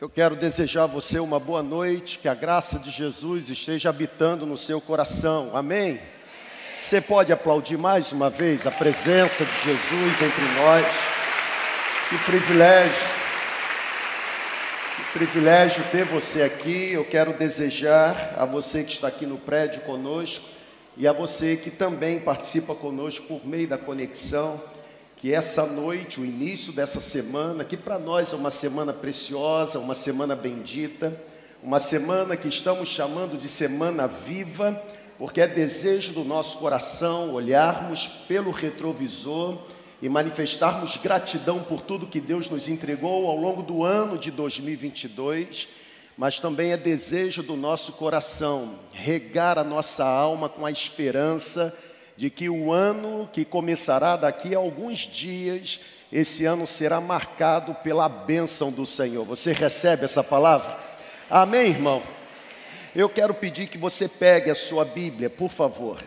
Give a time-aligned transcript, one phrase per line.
[0.00, 4.46] Eu quero desejar a você uma boa noite, que a graça de Jesus esteja habitando
[4.46, 5.56] no seu coração.
[5.56, 5.98] Amém?
[6.76, 10.86] Você pode aplaudir mais uma vez a presença de Jesus entre nós.
[12.08, 13.06] Que privilégio.
[14.94, 16.92] Que privilégio ter você aqui.
[16.92, 20.44] Eu quero desejar a você que está aqui no prédio conosco
[20.96, 24.62] e a você que também participa conosco por meio da conexão
[25.20, 29.94] que essa noite, o início dessa semana, que para nós é uma semana preciosa, uma
[29.94, 31.20] semana bendita,
[31.60, 34.80] uma semana que estamos chamando de semana viva,
[35.18, 39.58] porque é desejo do nosso coração olharmos pelo retrovisor
[40.00, 45.66] e manifestarmos gratidão por tudo que Deus nos entregou ao longo do ano de 2022,
[46.16, 51.76] mas também é desejo do nosso coração regar a nossa alma com a esperança
[52.18, 55.78] de que o ano que começará daqui a alguns dias,
[56.10, 59.24] esse ano será marcado pela bênção do Senhor.
[59.24, 60.76] Você recebe essa palavra?
[61.30, 62.02] Amém, irmão?
[62.92, 66.02] Eu quero pedir que você pegue a sua Bíblia, por favor.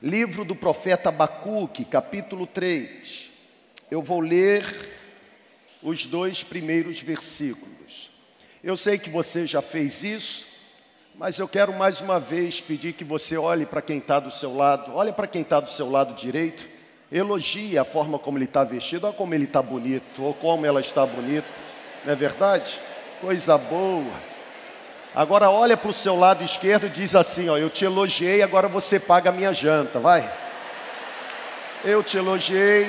[0.00, 3.28] Livro do profeta Abacuque, capítulo 3.
[3.90, 4.92] Eu vou ler
[5.82, 8.12] os dois primeiros versículos.
[8.62, 10.46] Eu sei que você já fez isso,
[11.18, 14.56] mas eu quero mais uma vez pedir que você olhe para quem está do seu
[14.56, 16.64] lado, olhe para quem está do seu lado direito,
[17.10, 20.80] elogie a forma como ele está vestido, olha como ele está bonito, ou como ela
[20.80, 21.48] está bonita,
[22.04, 22.78] não é verdade?
[23.20, 24.12] Coisa boa.
[25.12, 28.68] Agora olha para o seu lado esquerdo e diz assim: ó, eu te elogiei, agora
[28.68, 30.32] você paga a minha janta, vai.
[31.84, 32.88] Eu te elogiei,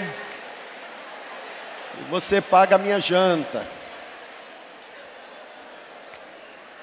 [2.11, 3.65] você paga a minha janta.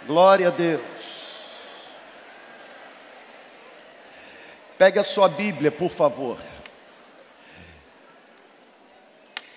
[0.08, 1.15] Glória a Deus.
[4.78, 6.36] Pegue a sua Bíblia, por favor.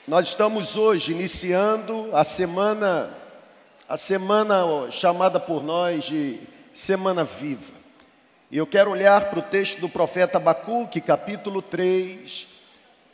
[0.08, 3.14] Nós estamos hoje iniciando a semana,
[3.88, 6.40] a semana chamada por nós de
[6.74, 7.74] Semana Viva.
[8.50, 12.48] E eu quero olhar para o texto do profeta Abacuque, capítulo 3,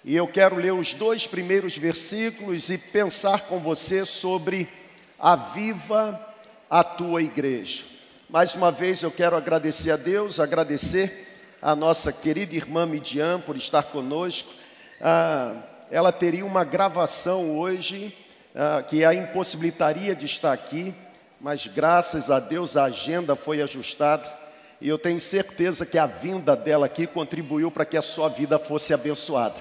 [0.03, 4.69] e eu quero ler os dois primeiros versículos e pensar com você sobre
[5.17, 6.23] a viva
[6.69, 7.83] a tua igreja.
[8.29, 11.24] Mais uma vez eu quero agradecer a Deus, agradecer
[11.65, 14.53] a nossa querida irmã Midian por estar conosco.
[15.01, 15.51] Ah,
[15.89, 18.15] ela teria uma gravação hoje
[18.53, 20.93] ah, que a impossibilitaria de estar aqui,
[21.41, 24.31] mas graças a Deus a agenda foi ajustada
[24.79, 28.59] e eu tenho certeza que a vinda dela aqui contribuiu para que a sua vida
[28.59, 29.55] fosse abençoada.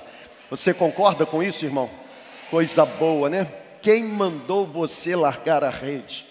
[0.50, 1.88] Você concorda com isso, irmão?
[2.50, 3.50] Coisa boa, né?
[3.80, 6.26] Quem mandou você largar a rede?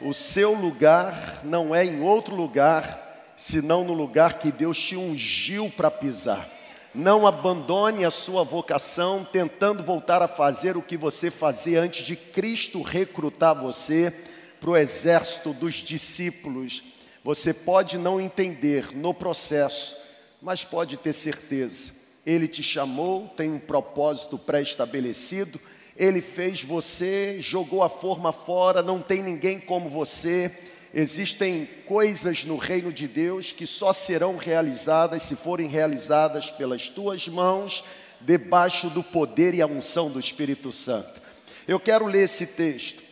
[0.00, 3.11] O seu lugar não é em outro lugar
[3.42, 6.48] senão no lugar que Deus te ungiu para pisar.
[6.94, 12.14] Não abandone a sua vocação tentando voltar a fazer o que você fazia antes de
[12.14, 14.14] Cristo recrutar você
[14.60, 16.84] para o exército dos discípulos.
[17.24, 19.96] Você pode não entender no processo,
[20.40, 21.90] mas pode ter certeza.
[22.24, 25.60] Ele te chamou, tem um propósito pré-estabelecido,
[25.96, 32.56] ele fez você, jogou a forma fora, não tem ninguém como você Existem coisas no
[32.56, 37.82] reino de Deus que só serão realizadas se forem realizadas pelas tuas mãos,
[38.20, 41.22] debaixo do poder e a unção do Espírito Santo.
[41.66, 43.02] Eu quero ler esse texto.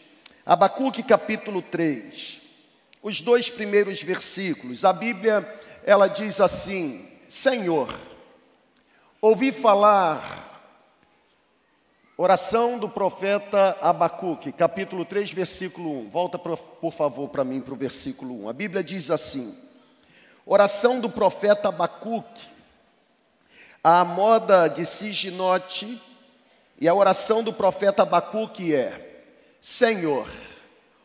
[0.44, 2.38] Abacuque capítulo 3.
[3.02, 4.84] Os dois primeiros versículos.
[4.84, 5.48] A Bíblia,
[5.84, 7.94] ela diz assim: Senhor,
[9.22, 10.49] ouvi falar
[12.22, 16.10] Oração do profeta Abacuque, capítulo 3, versículo 1.
[16.10, 18.48] Volta, por favor, para mim, para o versículo 1.
[18.50, 19.56] A Bíblia diz assim:
[20.44, 22.46] Oração do profeta Abacuque,
[23.82, 25.98] a moda de Siginote,
[26.78, 29.22] e a oração do profeta Abacuque é:
[29.62, 30.30] Senhor,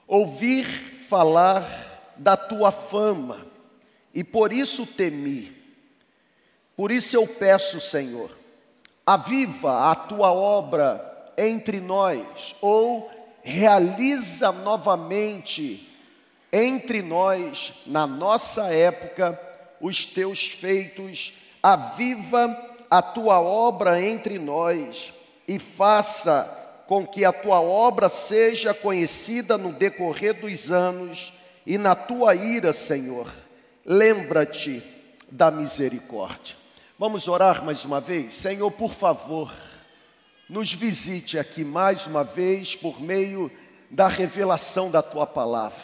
[0.06, 0.66] ouvir
[1.08, 3.48] falar da tua fama,
[4.14, 5.56] e por isso temi.
[6.76, 8.30] Por isso eu peço, Senhor,
[9.06, 13.10] aviva a tua obra entre nós, ou
[13.44, 15.88] realiza novamente
[16.52, 19.40] entre nós, na nossa época,
[19.80, 22.58] os teus feitos, aviva
[22.90, 25.14] a tua obra entre nós
[25.48, 31.34] e faça com que a tua obra seja conhecida no decorrer dos anos
[31.66, 33.30] e na tua ira, Senhor,
[33.86, 34.82] lembra-te
[35.30, 36.65] da misericórdia.
[36.98, 38.36] Vamos orar mais uma vez?
[38.36, 39.54] Senhor, por favor,
[40.50, 43.52] nos visite aqui mais uma vez por meio
[43.92, 45.78] da revelação da tua palavra.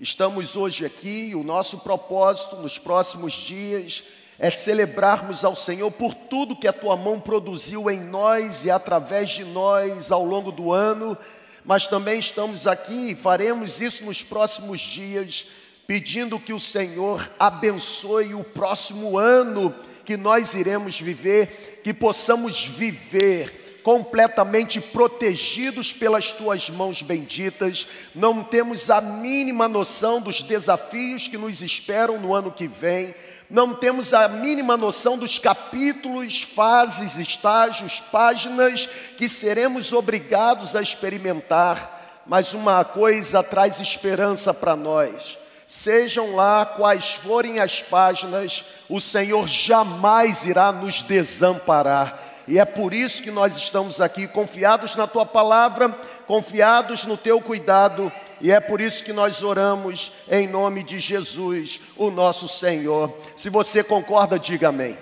[0.00, 4.02] Estamos hoje aqui e o nosso propósito nos próximos dias
[4.36, 9.30] é celebrarmos ao Senhor por tudo que a tua mão produziu em nós e através
[9.30, 11.16] de nós ao longo do ano,
[11.64, 15.46] mas também estamos aqui e faremos isso nos próximos dias,
[15.86, 19.72] pedindo que o Senhor abençoe o próximo ano
[20.06, 28.90] que nós iremos viver, que possamos viver completamente protegidos pelas tuas mãos benditas, não temos
[28.90, 33.14] a mínima noção dos desafios que nos esperam no ano que vem,
[33.48, 42.22] não temos a mínima noção dos capítulos, fases, estágios, páginas que seremos obrigados a experimentar,
[42.26, 45.38] mas uma coisa traz esperança para nós.
[45.66, 52.94] Sejam lá quais forem as páginas, o Senhor jamais irá nos desamparar e é por
[52.94, 55.88] isso que nós estamos aqui, confiados na tua palavra,
[56.26, 61.80] confiados no teu cuidado, e é por isso que nós oramos em nome de Jesus,
[61.96, 63.12] o nosso Senhor.
[63.34, 64.96] Se você concorda, diga amém.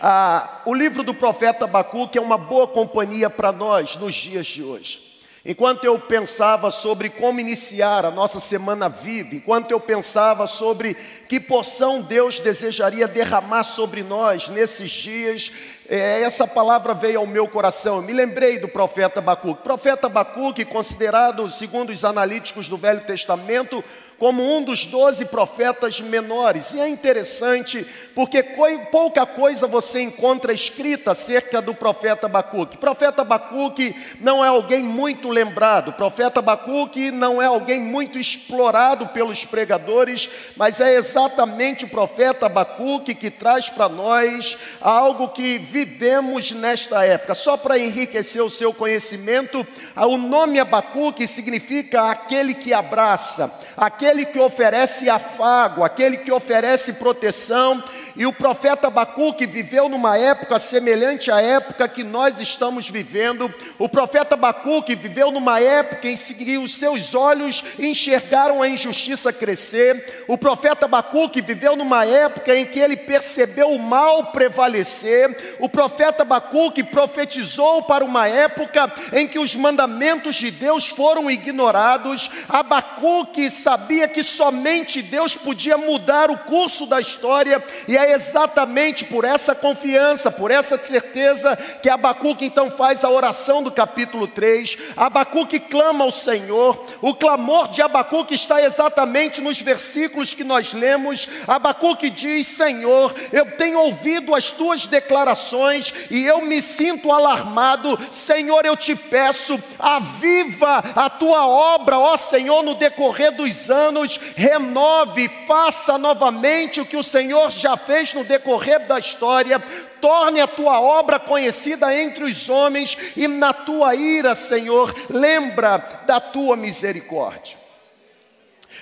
[0.00, 4.62] Ah, o livro do profeta Abacuque é uma boa companhia para nós nos dias de
[4.62, 5.09] hoje.
[5.44, 10.94] Enquanto eu pensava sobre como iniciar a nossa semana viva, enquanto eu pensava sobre
[11.26, 15.50] que porção Deus desejaria derramar sobre nós nesses dias,
[15.88, 17.96] é, essa palavra veio ao meu coração.
[17.96, 19.64] Eu me lembrei do profeta Abacuque.
[19.64, 23.82] Profeta Abacuque, considerado, segundo os analíticos do Velho Testamento,
[24.20, 26.74] como um dos doze profetas menores.
[26.74, 28.44] E é interessante porque
[28.92, 32.76] pouca coisa você encontra escrita acerca do profeta Abacuque.
[32.76, 39.46] Profeta Abacuque não é alguém muito lembrado, profeta Abacuque não é alguém muito explorado pelos
[39.46, 47.06] pregadores, mas é exatamente o profeta Abacuque que traz para nós algo que vivemos nesta
[47.06, 47.34] época.
[47.34, 54.26] Só para enriquecer o seu conhecimento, o nome Abacuque significa aquele que abraça, aquele aquele
[54.26, 57.82] que oferece afago, aquele que oferece proteção,
[58.20, 63.50] e o profeta Abacuque viveu numa época semelhante à época que nós estamos vivendo.
[63.78, 70.24] O profeta Abacuque viveu numa época em que os seus olhos enxergaram a injustiça crescer.
[70.28, 75.56] O profeta Abacuque viveu numa época em que ele percebeu o mal prevalecer.
[75.58, 82.30] O profeta Abacuque profetizou para uma época em que os mandamentos de Deus foram ignorados.
[82.50, 89.54] Abacuque sabia que somente Deus podia mudar o curso da história e exatamente por essa
[89.54, 94.78] confiança, por essa certeza, que Abacuque então faz a oração do capítulo 3.
[94.96, 96.86] Abacuque clama ao Senhor.
[97.00, 101.28] O clamor de Abacuque está exatamente nos versículos que nós lemos.
[101.46, 107.98] Abacuque diz: Senhor, eu tenho ouvido as tuas declarações e eu me sinto alarmado.
[108.10, 115.30] Senhor, eu te peço, aviva a tua obra, ó Senhor, no decorrer dos anos, renove,
[115.46, 119.58] faça novamente o que o Senhor já fez fez no decorrer da história,
[120.00, 126.20] torne a tua obra conhecida entre os homens e na tua ira, Senhor, lembra da
[126.20, 127.58] tua misericórdia.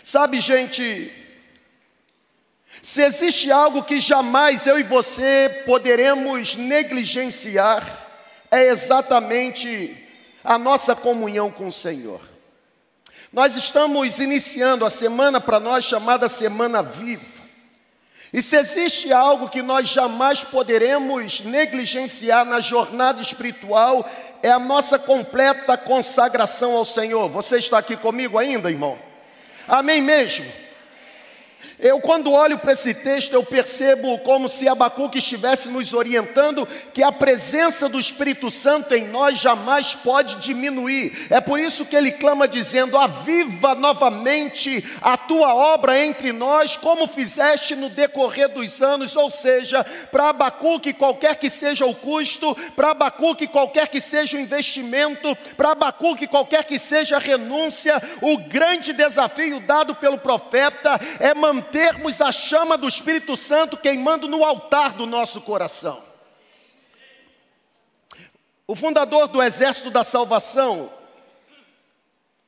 [0.05, 1.11] Sabe, gente,
[2.83, 8.07] se existe algo que jamais eu e você poderemos negligenciar,
[8.51, 9.97] é exatamente
[10.45, 12.21] a nossa comunhão com o Senhor.
[13.33, 17.38] Nós estamos iniciando a semana para nós chamada Semana Viva.
[18.33, 24.09] E se existe algo que nós jamais poderemos negligenciar na jornada espiritual,
[24.43, 27.29] é a nossa completa consagração ao Senhor.
[27.31, 28.99] Você está aqui comigo ainda, irmão?
[29.67, 30.47] Amém mesmo?
[31.81, 37.05] Eu, quando olho para esse texto, eu percebo como se Abacuque estivesse nos orientando que
[37.05, 41.29] a presença do Espírito Santo em nós jamais pode diminuir.
[41.31, 47.07] É por isso que ele clama dizendo: Aviva novamente a tua obra entre nós, como
[47.07, 49.15] fizeste no decorrer dos anos.
[49.15, 54.41] Ou seja, para Abacuque, qualquer que seja o custo, para Abacuque, qualquer que seja o
[54.41, 61.33] investimento, para Abacuque, qualquer que seja a renúncia, o grande desafio dado pelo profeta é
[61.35, 66.03] manter mantermos a chama do Espírito Santo queimando no altar do nosso coração.
[68.67, 70.91] O fundador do Exército da Salvação,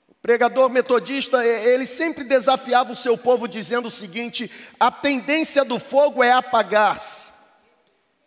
[0.08, 5.78] o pregador metodista, ele sempre desafiava o seu povo dizendo o seguinte: a tendência do
[5.78, 7.28] fogo é apagar-se.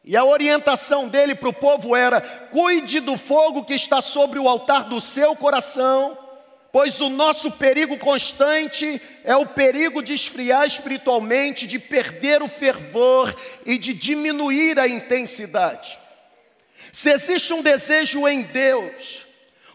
[0.04, 2.22] E a orientação dele para o povo era:
[2.52, 6.18] cuide do fogo que está sobre o altar do seu coração,
[6.74, 13.40] pois o nosso perigo constante é o perigo de esfriar espiritualmente, de perder o fervor
[13.64, 16.00] e de diminuir a intensidade.
[16.92, 19.24] Se existe um desejo em Deus,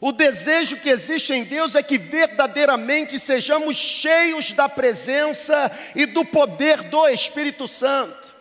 [0.00, 6.24] o desejo que existe em Deus é que verdadeiramente sejamos cheios da presença e do
[6.24, 8.34] poder do Espírito Santo,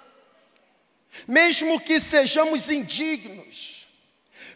[1.27, 3.76] mesmo que sejamos indignos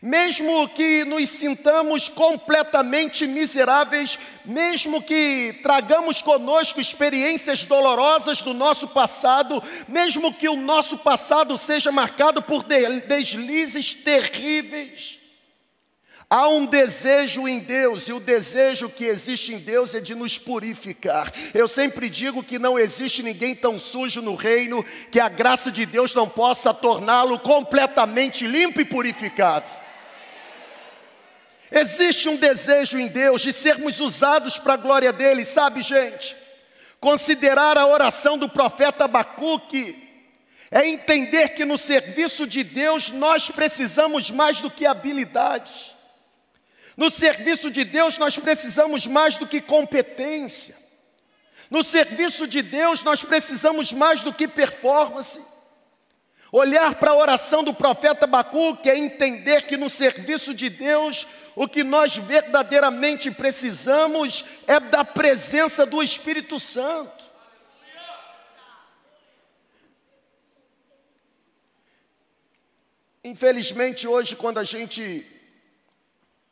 [0.02, 9.62] mesmo que nos sintamos completamente miseráveis, mesmo que tragamos conosco experiências dolorosas do nosso passado,
[9.88, 15.22] mesmo que o nosso passado seja marcado por deslizes terríveis,
[16.34, 20.38] Há um desejo em Deus, e o desejo que existe em Deus é de nos
[20.38, 21.30] purificar.
[21.54, 24.82] Eu sempre digo que não existe ninguém tão sujo no reino
[25.12, 29.70] que a graça de Deus não possa torná-lo completamente limpo e purificado.
[31.72, 36.36] Existe um desejo em Deus de sermos usados para a glória dele, sabe, gente?
[37.00, 40.10] Considerar a oração do profeta Abacuque
[40.70, 45.96] é entender que no serviço de Deus nós precisamos mais do que habilidade.
[46.98, 50.76] No serviço de Deus nós precisamos mais do que competência.
[51.70, 55.42] No serviço de Deus nós precisamos mais do que performance.
[56.52, 61.68] Olhar para a oração do profeta Abacuque é entender que no serviço de Deus o
[61.68, 67.32] que nós verdadeiramente precisamos é da presença do Espírito Santo.
[73.24, 75.26] Infelizmente, hoje, quando a gente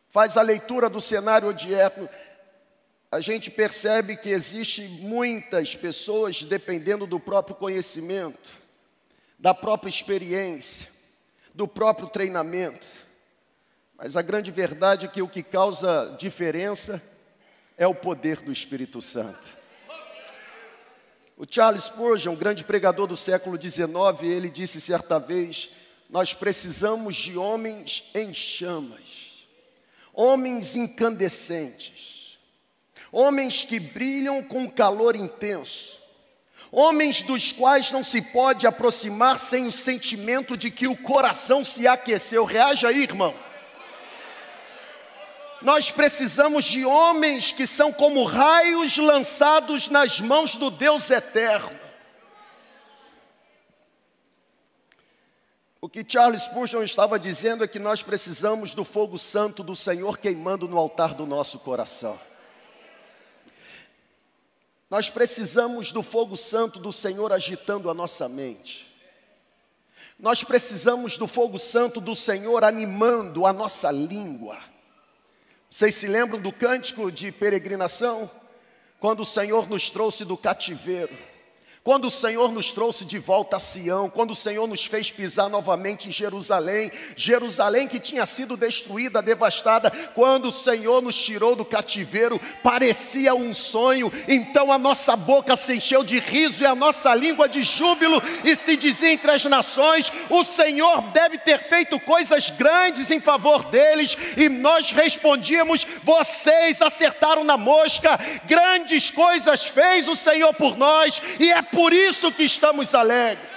[0.10, 2.08] faz a leitura do cenário odierno,
[3.12, 8.51] a gente percebe que existe muitas pessoas dependendo do próprio conhecimento,
[9.39, 10.88] da própria experiência,
[11.56, 12.86] do próprio treinamento.
[14.00, 17.00] Mas a grande verdade é que o que causa diferença
[17.77, 19.60] é o poder do Espírito Santo.
[21.38, 25.70] O Charles Spurgeon, um grande pregador do século XIX, ele disse certa vez:
[26.10, 29.29] Nós precisamos de homens em chamas
[30.22, 32.38] homens incandescentes,
[33.10, 35.98] homens que brilham com calor intenso,
[36.70, 41.88] homens dos quais não se pode aproximar sem o sentimento de que o coração se
[41.88, 42.44] aqueceu.
[42.44, 43.34] Reaja aí, irmão.
[45.62, 51.78] Nós precisamos de homens que são como raios lançados nas mãos do Deus eterno.
[55.82, 60.18] O que Charles Spurgeon estava dizendo é que nós precisamos do fogo santo do Senhor
[60.18, 62.20] queimando no altar do nosso coração.
[64.89, 68.88] Nós precisamos do fogo santo do Senhor agitando a nossa mente.
[70.18, 74.69] Nós precisamos do fogo santo do Senhor animando a nossa língua.
[75.70, 78.30] Vocês se lembram do cântico de peregrinação?
[79.00, 81.16] Quando o Senhor nos trouxe do cativeiro.
[81.81, 85.50] Quando o Senhor nos trouxe de volta a Sião, quando o Senhor nos fez pisar
[85.50, 91.63] novamente em Jerusalém, Jerusalém que tinha sido destruída, devastada, quando o Senhor nos tirou do
[91.63, 97.15] cativeiro, parecia um sonho, então a nossa boca se encheu de riso e a nossa
[97.15, 102.50] língua de júbilo, e se dizia entre as nações: o Senhor deve ter feito coisas
[102.50, 110.15] grandes em favor deles, e nós respondíamos: vocês acertaram na mosca, grandes coisas fez o
[110.15, 113.48] Senhor por nós, e é por isso que estamos alegres.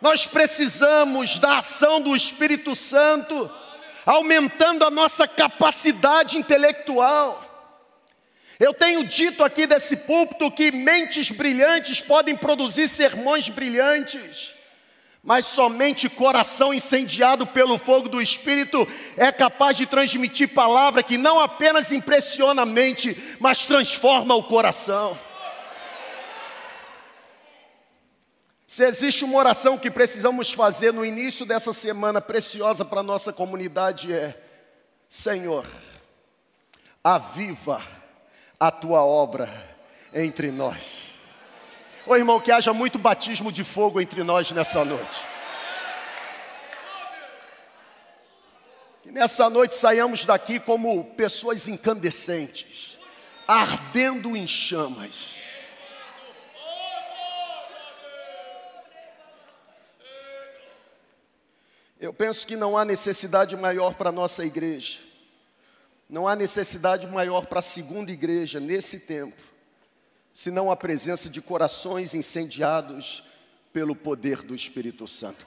[0.00, 3.50] Nós precisamos da ação do Espírito Santo,
[4.06, 7.44] aumentando a nossa capacidade intelectual.
[8.60, 14.57] Eu tenho dito aqui desse púlpito que mentes brilhantes podem produzir sermões brilhantes
[15.22, 21.40] mas somente coração incendiado pelo fogo do Espírito é capaz de transmitir palavra que não
[21.40, 25.18] apenas impressiona a mente, mas transforma o coração.
[28.66, 33.32] Se existe uma oração que precisamos fazer no início dessa semana preciosa para a nossa
[33.32, 34.38] comunidade é:
[35.08, 35.66] Senhor,
[37.02, 37.82] aviva
[38.60, 39.48] a tua obra
[40.12, 41.07] entre nós.
[42.08, 45.26] Ô irmão, que haja muito batismo de fogo entre nós nessa noite.
[49.02, 52.98] Que nessa noite saiamos daqui como pessoas incandescentes,
[53.46, 55.34] ardendo em chamas.
[62.00, 64.98] Eu penso que não há necessidade maior para a nossa igreja,
[66.08, 69.47] não há necessidade maior para a segunda igreja nesse tempo,
[70.38, 73.24] senão a presença de corações incendiados
[73.72, 75.44] pelo poder do Espírito Santo.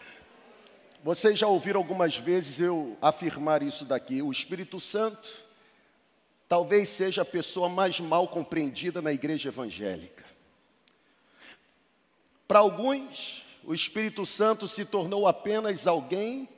[1.01, 4.21] Vocês já ouviram algumas vezes eu afirmar isso daqui.
[4.21, 5.29] O Espírito Santo
[6.45, 10.25] talvez seja a pessoa mais mal compreendida na igreja evangélica.
[12.45, 16.49] Para alguns, o Espírito Santo se tornou apenas alguém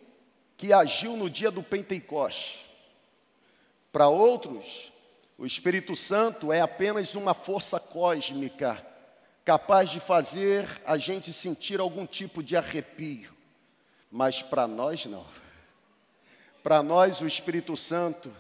[0.58, 2.66] que agiu no dia do Pentecoste.
[3.92, 4.92] Para outros,
[5.38, 8.86] o Espírito Santo é apenas uma força cósmica
[9.44, 13.34] capaz de fazer a gente sentir algum tipo de arrepio.
[14.12, 15.26] mas para nós não.
[16.62, 18.32] Para nós, o Espírito Santo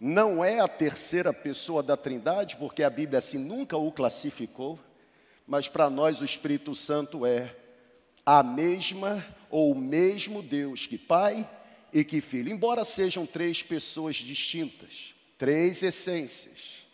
[0.00, 4.78] não é a terceira pessoa da Trindade, porque a Bíblia assim nunca o classificou,
[5.46, 7.54] mas para nós, o Espírito Santo é
[8.24, 11.48] a mesma ou o mesmo Deus que Pai
[11.92, 16.86] e que Filho, embora sejam três pessoas distintas, três essências,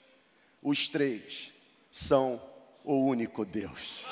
[0.62, 1.52] os três
[1.90, 2.40] são
[2.84, 4.04] o único Deus.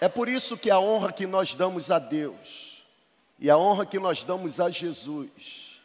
[0.00, 2.82] É por isso que a honra que nós damos a Deus
[3.38, 5.80] e a honra que nós damos a Jesus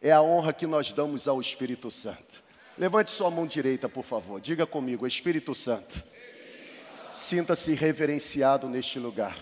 [0.00, 2.42] é a honra que nós damos ao Espírito Santo.
[2.78, 4.40] Levante sua mão direita, por favor.
[4.40, 6.02] Diga comigo, Espírito Santo.
[7.14, 9.36] Sinta-se reverenciado neste lugar.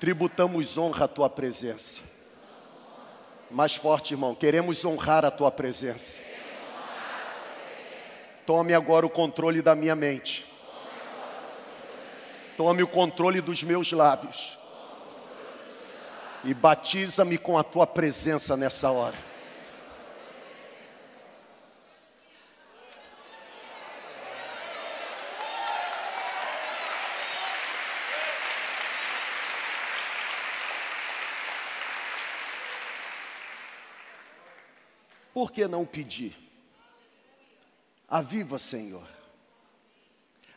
[0.00, 2.00] Tributamos honra à tua presença.
[3.54, 6.18] Mais forte, irmão, queremos honrar a tua presença.
[8.44, 10.44] Tome agora o controle da minha mente.
[12.56, 14.58] Tome o controle dos meus lábios.
[16.42, 19.14] E batiza-me com a tua presença nessa hora.
[35.44, 36.34] Por que não pedir?
[38.08, 39.06] Aviva, Senhor.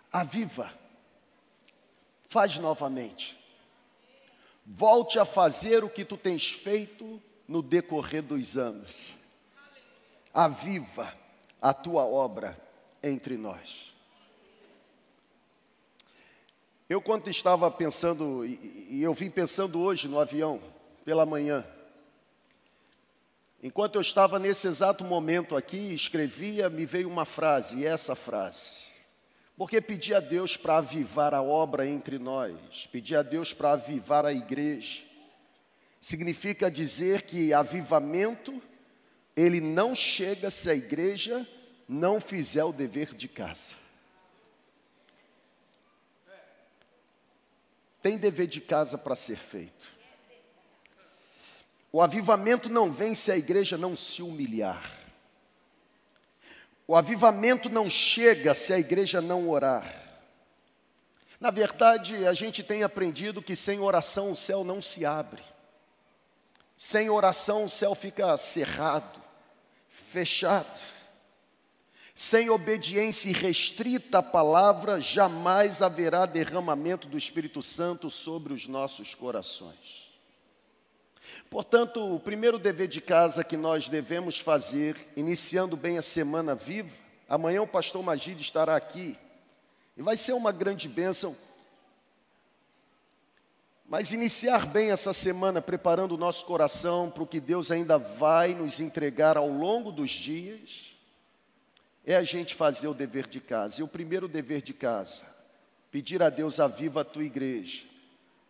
[0.09, 0.73] Aviva.
[2.29, 3.37] Faz novamente.
[4.65, 9.09] Volte a fazer o que tu tens feito no decorrer dos anos.
[10.33, 11.13] Aviva
[11.61, 12.57] a tua obra
[13.03, 13.93] entre nós.
[16.87, 20.61] Eu, quando estava pensando, e eu vim pensando hoje no avião,
[21.03, 21.65] pela manhã,
[23.61, 28.87] enquanto eu estava nesse exato momento aqui, escrevia, me veio uma frase, e essa frase.
[29.57, 34.25] Porque pedir a Deus para avivar a obra entre nós, pedir a Deus para avivar
[34.25, 35.03] a igreja,
[35.99, 38.61] significa dizer que avivamento,
[39.35, 41.45] ele não chega se a igreja
[41.87, 43.73] não fizer o dever de casa.
[48.01, 49.96] Tem dever de casa para ser feito.
[51.97, 54.87] O avivamento não vem se a igreja não se humilhar.
[56.85, 59.91] O avivamento não chega se a igreja não orar.
[61.39, 65.41] Na verdade, a gente tem aprendido que sem oração o céu não se abre.
[66.77, 69.19] Sem oração o céu fica cerrado,
[69.89, 70.79] fechado.
[72.13, 80.06] Sem obediência restrita à palavra, jamais haverá derramamento do Espírito Santo sobre os nossos corações.
[81.49, 86.93] Portanto, o primeiro dever de casa que nós devemos fazer, iniciando bem a semana viva,
[87.27, 89.17] amanhã o pastor Magide estará aqui,
[89.95, 91.35] e vai ser uma grande bênção.
[93.87, 98.53] Mas iniciar bem essa semana, preparando o nosso coração para o que Deus ainda vai
[98.53, 100.93] nos entregar ao longo dos dias,
[102.05, 103.79] é a gente fazer o dever de casa.
[103.79, 105.23] E o primeiro dever de casa,
[105.89, 107.96] pedir a Deus a viva a tua igreja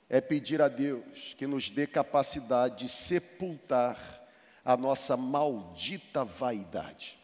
[0.10, 4.26] é pedir a Deus que nos dê capacidade de sepultar
[4.64, 7.18] a nossa maldita vaidade.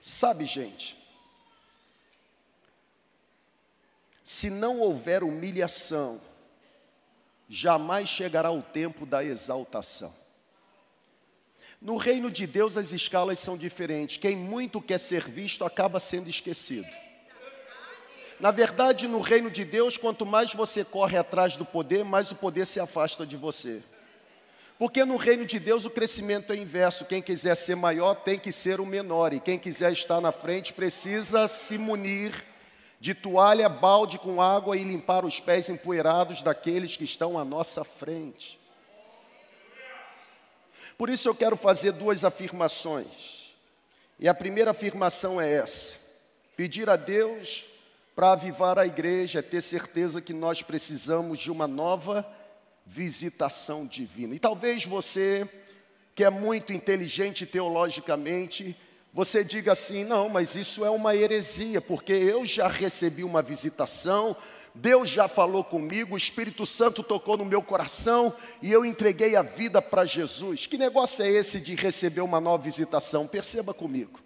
[0.00, 0.96] Sabe, gente,
[4.24, 6.20] se não houver humilhação,
[7.48, 10.12] jamais chegará o tempo da exaltação.
[11.80, 14.16] No reino de Deus as escalas são diferentes.
[14.16, 16.88] Quem muito quer ser visto acaba sendo esquecido.
[18.42, 22.34] Na verdade, no reino de Deus, quanto mais você corre atrás do poder, mais o
[22.34, 23.84] poder se afasta de você.
[24.76, 27.04] Porque no reino de Deus o crescimento é inverso.
[27.04, 29.32] Quem quiser ser maior tem que ser o menor.
[29.32, 32.44] E quem quiser estar na frente precisa se munir
[32.98, 37.84] de toalha, balde com água e limpar os pés empoeirados daqueles que estão à nossa
[37.84, 38.58] frente.
[40.98, 43.54] Por isso eu quero fazer duas afirmações.
[44.18, 45.94] E a primeira afirmação é essa:
[46.56, 47.70] pedir a Deus
[48.22, 52.24] para avivar a igreja é ter certeza que nós precisamos de uma nova
[52.86, 54.32] visitação divina.
[54.32, 55.44] E talvez você,
[56.14, 58.76] que é muito inteligente teologicamente,
[59.12, 64.36] você diga assim: não, mas isso é uma heresia, porque eu já recebi uma visitação,
[64.72, 68.32] Deus já falou comigo, o Espírito Santo tocou no meu coração
[68.62, 70.64] e eu entreguei a vida para Jesus.
[70.68, 73.26] Que negócio é esse de receber uma nova visitação?
[73.26, 74.20] Perceba comigo.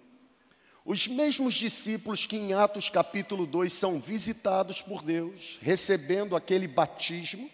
[0.86, 7.50] Os mesmos discípulos que em Atos capítulo 2 são visitados por Deus, recebendo aquele batismo,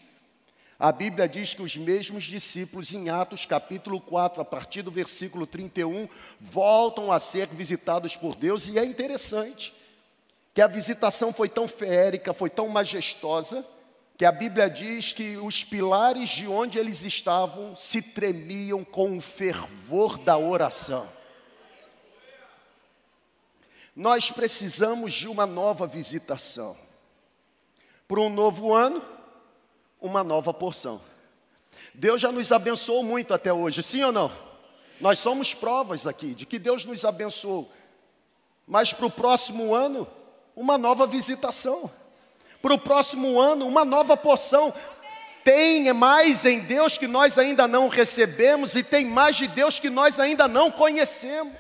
[0.79, 5.47] a Bíblia diz que os mesmos discípulos em Atos capítulo 4, a partir do versículo
[5.47, 9.73] 31, voltam a ser visitados por Deus, e é interessante
[10.53, 13.65] que a visitação foi tão feérica, foi tão majestosa,
[14.19, 19.23] que a Bíblia diz que os pilares de onde eles estavam se tremiam com o
[19.23, 21.22] fervor da oração.
[23.95, 26.77] Nós precisamos de uma nova visitação.
[28.09, 29.03] Para um novo ano,
[30.01, 31.01] uma nova porção.
[31.95, 34.33] Deus já nos abençoou muito até hoje, sim ou não?
[35.01, 37.71] Nós somos provas aqui de que Deus nos abençoou.
[38.67, 40.09] Mas para o próximo ano,
[40.57, 41.91] uma nova visitação.
[42.63, 44.73] Para o próximo ano, uma nova porção.
[45.45, 49.91] Tem mais em Deus que nós ainda não recebemos e tem mais de Deus que
[49.91, 51.53] nós ainda não conhecemos.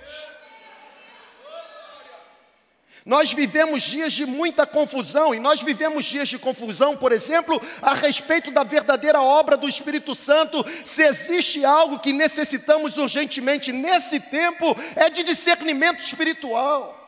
[3.04, 7.94] Nós vivemos dias de muita confusão, e nós vivemos dias de confusão, por exemplo, a
[7.94, 10.64] respeito da verdadeira obra do Espírito Santo.
[10.84, 16.98] Se existe algo que necessitamos urgentemente nesse tempo, é de discernimento espiritual.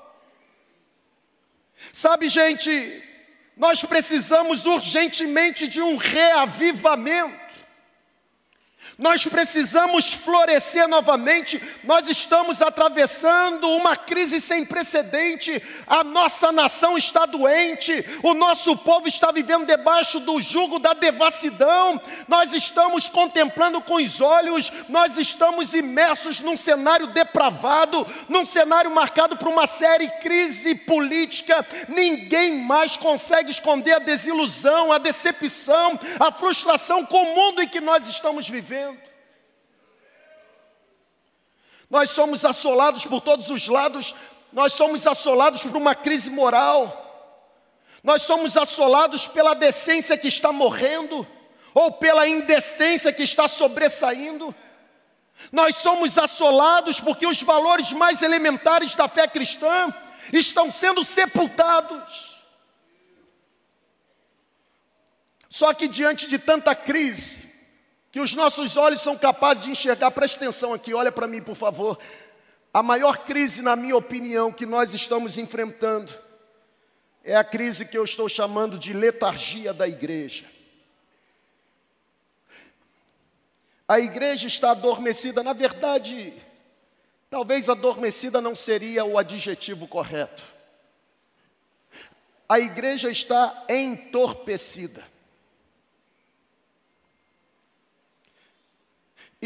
[1.92, 3.02] Sabe, gente,
[3.56, 7.43] nós precisamos urgentemente de um reavivamento.
[8.96, 11.60] Nós precisamos florescer novamente.
[11.82, 15.60] Nós estamos atravessando uma crise sem precedente.
[15.86, 18.04] A nossa nação está doente.
[18.22, 22.00] O nosso povo está vivendo debaixo do jugo da devassidão.
[22.28, 24.72] Nós estamos contemplando com os olhos.
[24.88, 31.66] Nós estamos imersos num cenário depravado, num cenário marcado por uma série crise política.
[31.88, 37.80] Ninguém mais consegue esconder a desilusão, a decepção, a frustração com o mundo em que
[37.80, 38.93] nós estamos vivendo.
[41.94, 44.16] Nós somos assolados por todos os lados,
[44.52, 46.82] nós somos assolados por uma crise moral,
[48.02, 51.24] nós somos assolados pela decência que está morrendo,
[51.72, 54.52] ou pela indecência que está sobressaindo.
[55.52, 59.94] Nós somos assolados porque os valores mais elementares da fé cristã
[60.32, 62.42] estão sendo sepultados.
[65.48, 67.53] Só que diante de tanta crise,
[68.14, 70.08] que os nossos olhos são capazes de enxergar.
[70.12, 71.98] Preste atenção aqui, olha para mim, por favor.
[72.72, 76.14] A maior crise, na minha opinião, que nós estamos enfrentando
[77.24, 80.44] é a crise que eu estou chamando de letargia da igreja.
[83.88, 86.40] A igreja está adormecida, na verdade,
[87.28, 90.44] talvez adormecida não seria o adjetivo correto.
[92.48, 95.13] A igreja está entorpecida.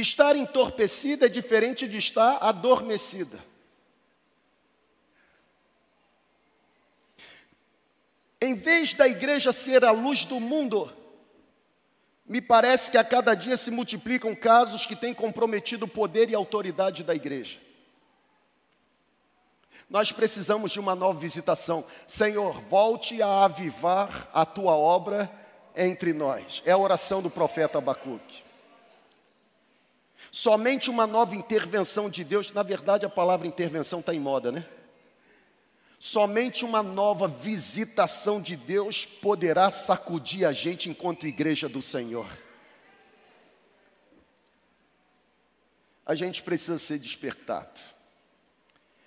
[0.00, 3.36] Estar entorpecida é diferente de estar adormecida.
[8.40, 10.92] Em vez da igreja ser a luz do mundo,
[12.24, 16.34] me parece que a cada dia se multiplicam casos que têm comprometido o poder e
[16.36, 17.58] a autoridade da igreja.
[19.90, 21.84] Nós precisamos de uma nova visitação.
[22.06, 25.28] Senhor, volte a avivar a tua obra
[25.74, 26.62] entre nós.
[26.64, 28.46] É a oração do profeta Abacuque.
[30.30, 34.66] Somente uma nova intervenção de Deus, na verdade a palavra intervenção está em moda, né?
[35.98, 42.28] Somente uma nova visitação de Deus poderá sacudir a gente enquanto igreja do Senhor.
[46.06, 47.80] A gente precisa ser despertado.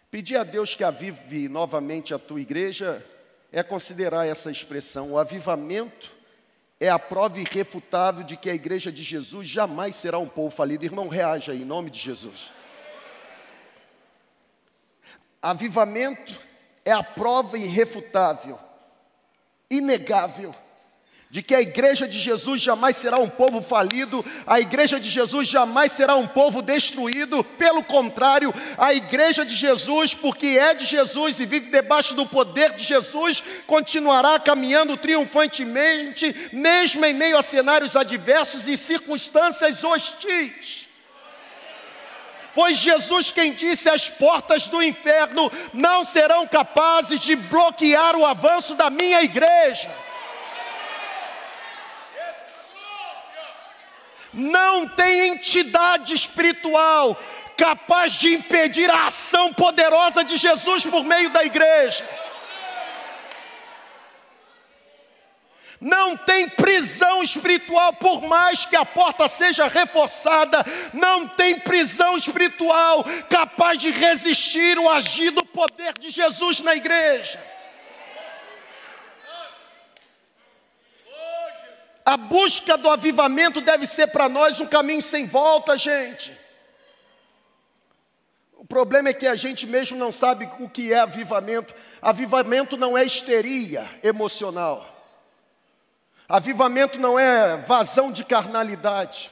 [0.09, 3.05] Pedir a Deus que avive novamente a tua igreja
[3.51, 6.20] é considerar essa expressão, o avivamento
[6.81, 10.83] é a prova irrefutável de que a igreja de Jesus jamais será um povo falido.
[10.83, 12.51] Irmão, reaja aí, em nome de Jesus.
[15.39, 16.35] Avivamento
[16.83, 18.57] é a prova irrefutável,
[19.69, 20.55] inegável,
[21.31, 25.47] de que a igreja de Jesus jamais será um povo falido, a igreja de Jesus
[25.47, 31.39] jamais será um povo destruído, pelo contrário, a igreja de Jesus, porque é de Jesus
[31.39, 37.95] e vive debaixo do poder de Jesus, continuará caminhando triunfantemente, mesmo em meio a cenários
[37.95, 40.85] adversos e circunstâncias hostis.
[42.53, 48.75] Foi Jesus quem disse: as portas do inferno não serão capazes de bloquear o avanço
[48.75, 49.89] da minha igreja.
[54.33, 57.17] Não tem entidade espiritual
[57.57, 62.03] capaz de impedir a ação poderosa de Jesus por meio da igreja.
[65.81, 70.63] Não tem prisão espiritual, por mais que a porta seja reforçada,
[70.93, 77.39] não tem prisão espiritual capaz de resistir o agir do poder de Jesus na igreja.
[82.11, 86.37] A busca do avivamento deve ser para nós um caminho sem volta, gente.
[88.67, 91.73] problema é que a gente mesmo não sabe o que é avivamento.
[92.01, 95.07] Avivamento não é histeria emocional.
[96.27, 99.31] Avivamento não é vazão de carnalidade.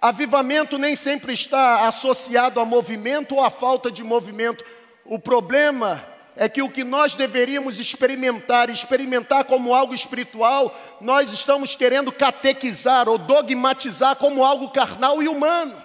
[0.00, 4.64] Avivamento nem sempre está associado a movimento ou a falta de movimento.
[5.04, 6.02] O problema
[6.34, 13.08] é que o que nós deveríamos experimentar, experimentar como algo espiritual, nós estamos querendo catequizar
[13.08, 15.82] ou dogmatizar como algo carnal e humano.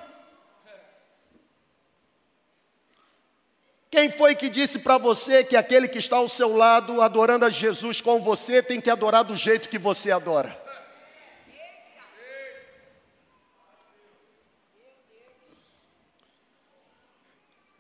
[3.90, 7.50] Quem foi que disse para você que aquele que está ao seu lado, adorando a
[7.50, 10.58] Jesus com você, tem que adorar do jeito que você adora?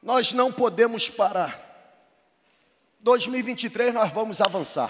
[0.01, 1.66] Nós não podemos parar.
[3.07, 4.89] 2023 nós vamos avançar.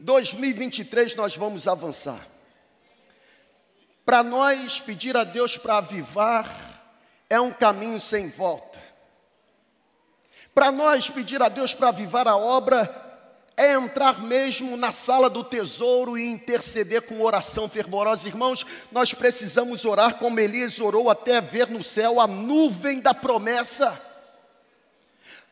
[0.00, 2.26] Dois mil e vinte e três nós vamos avançar.
[4.02, 6.82] Para nós pedir a Deus para avivar
[7.28, 8.80] é um caminho sem volta.
[10.54, 13.05] Para nós pedir a Deus para avivar a obra
[13.56, 18.28] é entrar mesmo na sala do tesouro e interceder com oração fervorosa.
[18.28, 23.98] Irmãos, nós precisamos orar como Elias orou até ver no céu a nuvem da promessa.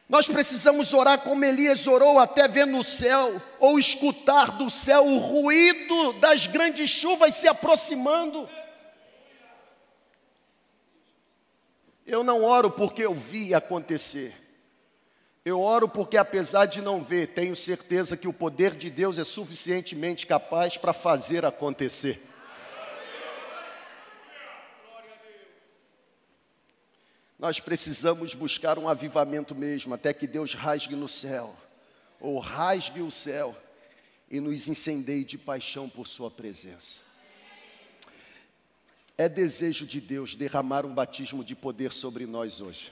[0.06, 5.16] Nós precisamos orar como Elias orou até ver no céu, ou escutar do céu o
[5.16, 8.46] ruído das grandes chuvas se aproximando.
[12.06, 14.43] Eu não oro porque eu vi acontecer.
[15.44, 19.24] Eu oro porque, apesar de não ver, tenho certeza que o poder de Deus é
[19.24, 22.22] suficientemente capaz para fazer acontecer.
[27.38, 31.54] Nós precisamos buscar um avivamento mesmo, até que Deus rasgue no céu,
[32.18, 33.54] ou rasgue o céu
[34.30, 37.00] e nos incendeie de paixão por Sua presença.
[39.18, 42.90] É desejo de Deus derramar um batismo de poder sobre nós hoje.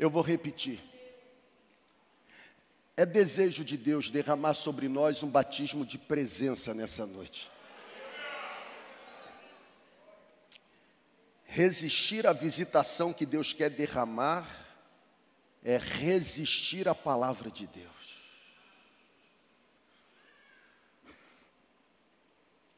[0.00, 0.82] Eu vou repetir.
[2.96, 7.50] É desejo de Deus derramar sobre nós um batismo de presença nessa noite.
[11.44, 14.48] Resistir à visitação que Deus quer derramar
[15.62, 17.90] é resistir à palavra de Deus.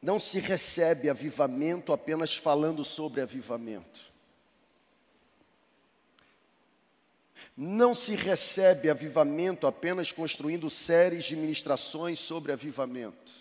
[0.01, 4.12] Não se recebe avivamento apenas falando sobre avivamento.
[7.55, 13.31] Não se recebe avivamento apenas construindo séries de ministrações sobre avivamento.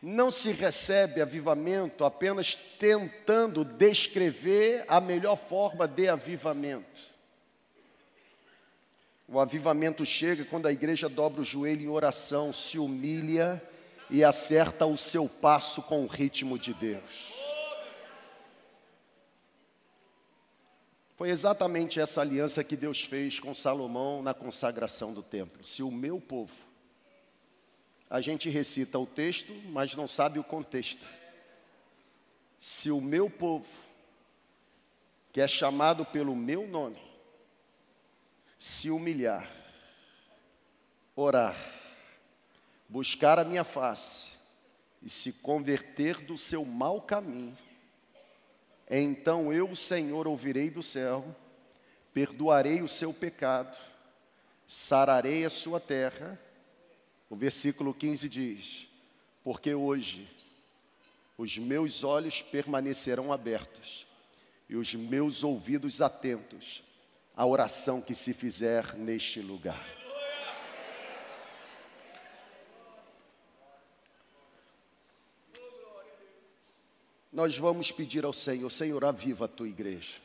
[0.00, 7.08] Não se recebe avivamento apenas tentando descrever a melhor forma de avivamento.
[9.26, 13.62] O avivamento chega quando a igreja dobra o joelho em oração, se humilha
[14.08, 17.37] e acerta o seu passo com o ritmo de Deus.
[21.18, 25.66] Foi exatamente essa aliança que Deus fez com Salomão na consagração do templo.
[25.66, 26.54] Se o meu povo,
[28.08, 31.04] a gente recita o texto, mas não sabe o contexto.
[32.60, 33.66] Se o meu povo,
[35.32, 37.02] que é chamado pelo meu nome,
[38.56, 39.50] se humilhar,
[41.16, 41.56] orar,
[42.88, 44.28] buscar a minha face
[45.02, 47.58] e se converter do seu mau caminho,
[48.90, 51.34] então eu, Senhor, ouvirei do céu,
[52.14, 53.76] perdoarei o seu pecado,
[54.66, 56.38] sararei a sua terra.
[57.28, 58.88] O versículo 15 diz:
[59.44, 60.28] Porque hoje
[61.36, 64.06] os meus olhos permanecerão abertos
[64.68, 66.82] e os meus ouvidos atentos
[67.36, 69.97] à oração que se fizer neste lugar.
[77.32, 80.16] Nós vamos pedir ao Senhor: Senhor, aviva a tua igreja.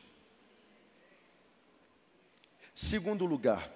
[2.74, 3.70] Segundo lugar,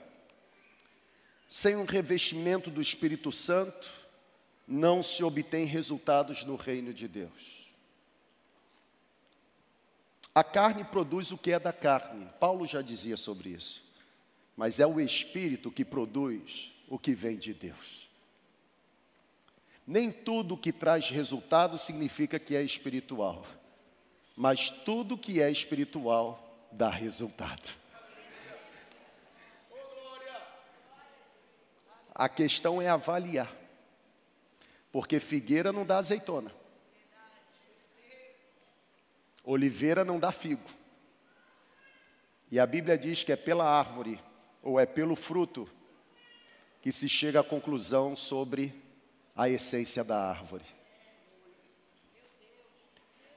[1.48, 3.88] sem um revestimento do Espírito Santo,
[4.66, 7.58] não se obtém resultados no reino de Deus.
[10.34, 13.82] A carne produz o que é da carne, Paulo já dizia sobre isso,
[14.56, 18.07] mas é o Espírito que produz o que vem de Deus.
[19.90, 23.46] Nem tudo que traz resultado significa que é espiritual,
[24.37, 27.70] mas tudo que é espiritual dá resultado.
[32.14, 33.51] A questão é avaliar,
[34.92, 36.53] porque figueira não dá azeitona,
[39.42, 40.68] oliveira não dá figo,
[42.51, 44.20] e a Bíblia diz que é pela árvore
[44.62, 45.66] ou é pelo fruto
[46.83, 48.87] que se chega à conclusão sobre
[49.38, 50.64] a essência da árvore.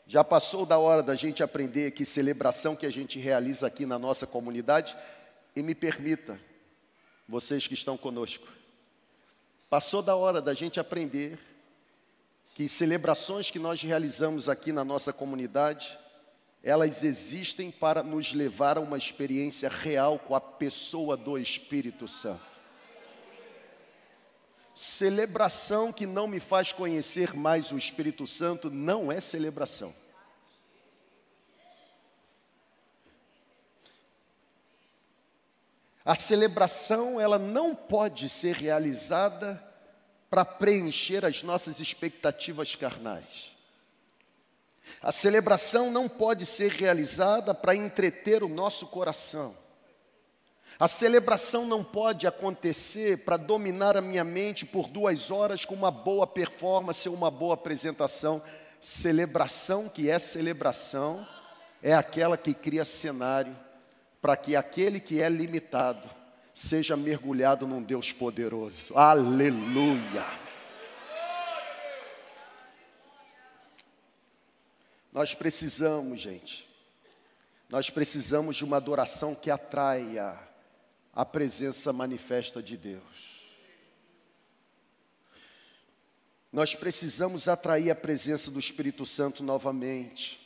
[0.07, 3.99] Já passou da hora da gente aprender que celebração que a gente realiza aqui na
[3.99, 4.97] nossa comunidade,
[5.55, 6.39] e me permita,
[7.27, 8.47] vocês que estão conosco,
[9.69, 11.37] passou da hora da gente aprender
[12.55, 15.97] que celebrações que nós realizamos aqui na nossa comunidade,
[16.63, 22.50] elas existem para nos levar a uma experiência real com a pessoa do Espírito Santo.
[24.73, 29.93] Celebração que não me faz conhecer mais o Espírito Santo não é celebração.
[36.03, 39.61] A celebração, ela não pode ser realizada
[40.29, 43.51] para preencher as nossas expectativas carnais.
[45.01, 49.60] A celebração não pode ser realizada para entreter o nosso coração.
[50.81, 55.91] A celebração não pode acontecer para dominar a minha mente por duas horas com uma
[55.91, 58.41] boa performance ou uma boa apresentação.
[58.81, 61.27] Celebração que é celebração
[61.83, 63.55] é aquela que cria cenário
[64.19, 66.09] para que aquele que é limitado
[66.51, 68.97] seja mergulhado num Deus poderoso.
[68.97, 70.25] Aleluia!
[75.13, 76.67] Nós precisamos, gente,
[77.69, 80.49] nós precisamos de uma adoração que atraia
[81.13, 83.31] a presença manifesta de Deus.
[86.51, 90.39] Nós precisamos atrair a presença do Espírito Santo novamente.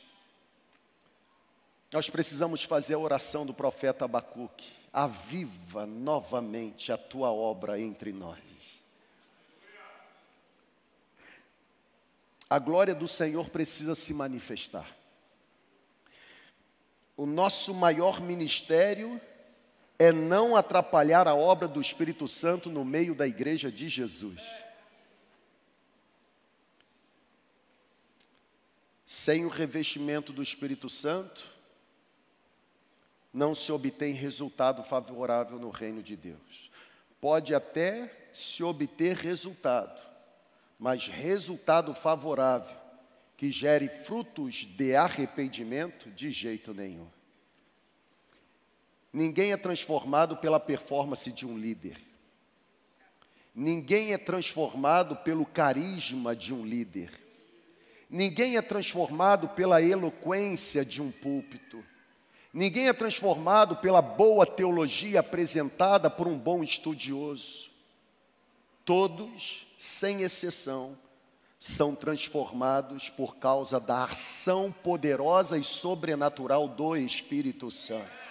[1.92, 4.72] Nós precisamos fazer a oração do profeta Abacuque.
[4.92, 8.38] Aviva novamente a tua obra entre nós.
[12.48, 14.96] A glória do Senhor precisa se manifestar.
[17.16, 19.20] O nosso maior ministério
[19.98, 24.40] é não atrapalhar a obra do Espírito Santo no meio da igreja de Jesus.
[29.06, 31.48] Sem o revestimento do Espírito Santo,
[33.32, 36.70] não se obtém resultado favorável no reino de Deus.
[37.20, 40.00] Pode até se obter resultado,
[40.78, 42.76] mas resultado favorável
[43.36, 47.15] que gere frutos de arrependimento, de jeito nenhum.
[49.16, 51.96] Ninguém é transformado pela performance de um líder.
[53.54, 57.18] Ninguém é transformado pelo carisma de um líder.
[58.10, 61.82] Ninguém é transformado pela eloquência de um púlpito.
[62.52, 67.70] Ninguém é transformado pela boa teologia apresentada por um bom estudioso.
[68.84, 70.94] Todos, sem exceção,
[71.58, 78.25] são transformados por causa da ação poderosa e sobrenatural do Espírito Santo.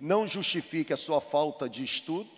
[0.00, 2.30] Não justifique a sua falta de estudo,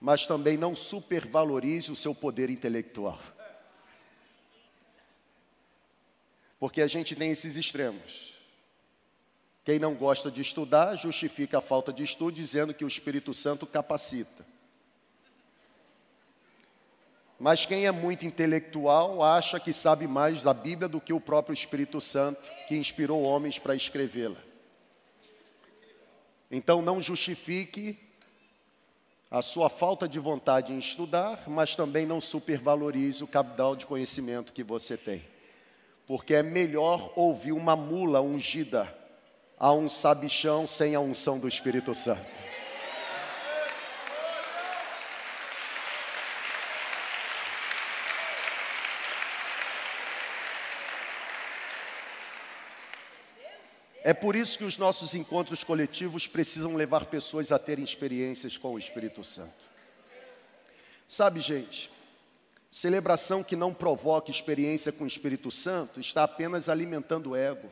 [0.00, 3.20] mas também não supervalorize o seu poder intelectual.
[6.58, 8.34] Porque a gente tem esses extremos.
[9.64, 13.66] Quem não gosta de estudar justifica a falta de estudo dizendo que o Espírito Santo
[13.66, 14.44] capacita.
[17.38, 21.54] Mas quem é muito intelectual acha que sabe mais da Bíblia do que o próprio
[21.54, 24.49] Espírito Santo, que inspirou homens para escrevê-la.
[26.50, 27.98] Então não justifique
[29.30, 34.52] a sua falta de vontade em estudar, mas também não supervalorize o capital de conhecimento
[34.52, 35.22] que você tem.
[36.06, 38.92] Porque é melhor ouvir uma mula ungida
[39.56, 42.49] a um sabichão sem a unção do Espírito Santo.
[54.10, 58.74] É por isso que os nossos encontros coletivos precisam levar pessoas a terem experiências com
[58.74, 59.70] o Espírito Santo.
[61.08, 61.88] Sabe, gente,
[62.72, 67.70] celebração que não provoca experiência com o Espírito Santo está apenas alimentando o ego.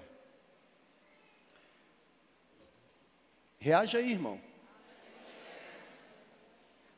[3.58, 4.40] Reage aí, irmão.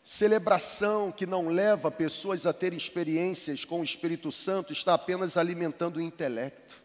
[0.05, 5.97] Celebração que não leva pessoas a terem experiências com o Espírito Santo está apenas alimentando
[5.97, 6.80] o intelecto.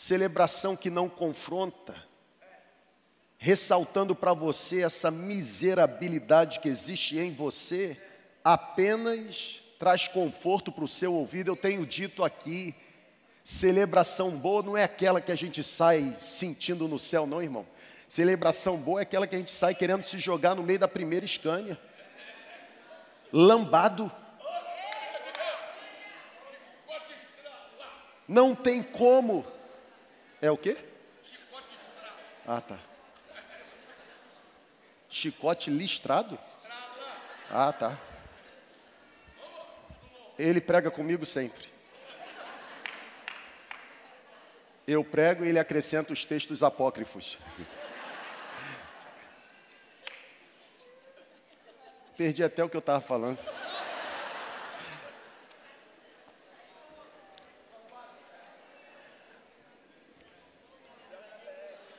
[0.00, 1.92] Celebração que não confronta,
[3.36, 8.00] ressaltando para você essa miserabilidade que existe em você,
[8.44, 11.50] apenas traz conforto para o seu ouvido.
[11.50, 12.76] Eu tenho dito aqui,
[13.42, 17.66] celebração boa não é aquela que a gente sai sentindo no céu, não, irmão.
[18.06, 21.26] Celebração boa é aquela que a gente sai querendo se jogar no meio da primeira
[21.26, 21.76] escânia.
[23.32, 24.12] Lambado.
[28.28, 29.57] Não tem como
[30.40, 30.76] é o quê?
[31.22, 32.16] Chicote listrado.
[32.46, 32.78] Ah, tá.
[35.08, 36.38] Chicote listrado?
[37.50, 37.98] Ah, tá.
[40.38, 41.68] Ele prega comigo sempre.
[44.86, 47.36] Eu prego e ele acrescenta os textos apócrifos.
[52.16, 53.38] Perdi até o que eu estava falando.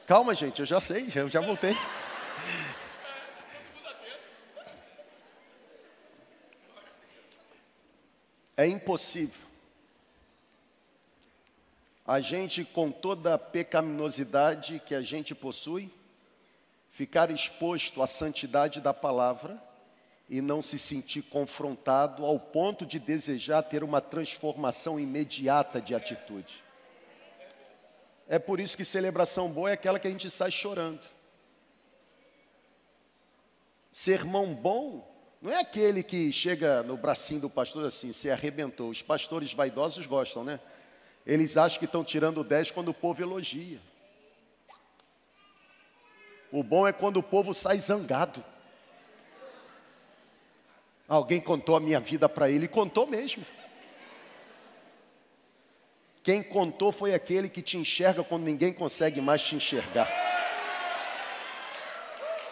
[0.09, 1.77] Calma, gente, eu já sei, eu já voltei.
[8.57, 9.47] É impossível
[12.07, 15.91] a gente, com toda a pecaminosidade que a gente possui,
[16.89, 19.61] ficar exposto à santidade da palavra
[20.27, 26.67] e não se sentir confrontado ao ponto de desejar ter uma transformação imediata de atitude.
[28.29, 31.01] É por isso que celebração boa é aquela que a gente sai chorando.
[33.91, 35.09] Sermão bom
[35.41, 38.89] não é aquele que chega no bracinho do pastor assim, se arrebentou.
[38.89, 40.59] Os pastores vaidosos gostam, né?
[41.25, 43.79] Eles acham que estão tirando 10 quando o povo elogia.
[46.51, 48.45] O bom é quando o povo sai zangado.
[51.07, 53.43] Alguém contou a minha vida para ele, contou mesmo.
[56.21, 60.07] Quem contou foi aquele que te enxerga quando ninguém consegue mais te enxergar.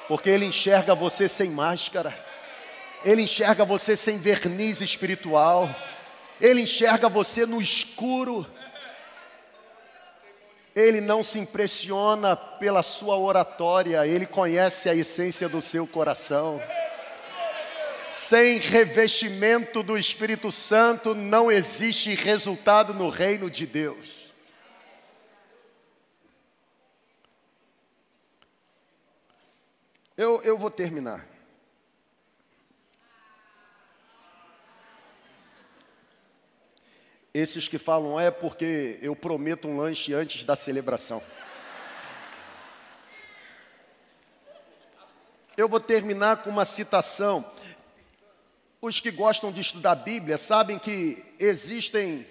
[0.07, 2.17] Porque ele enxerga você sem máscara,
[3.03, 5.69] ele enxerga você sem verniz espiritual,
[6.39, 8.45] ele enxerga você no escuro.
[10.73, 16.61] Ele não se impressiona pela sua oratória, ele conhece a essência do seu coração.
[18.29, 24.33] Sem revestimento do Espírito Santo não existe resultado no reino de Deus.
[30.17, 31.25] Eu, eu vou terminar.
[37.33, 41.23] Esses que falam é porque eu prometo um lanche antes da celebração.
[45.55, 47.41] Eu vou terminar com uma citação
[48.81, 52.25] os que gostam de estudar a Bíblia sabem que existem